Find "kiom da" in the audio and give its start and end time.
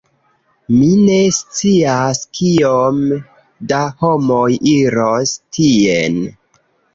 2.37-3.83